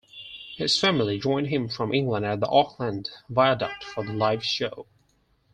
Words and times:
His 0.57 0.79
family 0.79 1.19
joined 1.19 1.45
him 1.49 1.69
from 1.69 1.93
England 1.93 2.25
at 2.25 2.39
the 2.39 2.47
Auckland 2.47 3.11
Viaduct 3.29 3.83
for 3.83 4.03
the 4.03 4.13
live 4.13 4.43
show. 4.43 4.87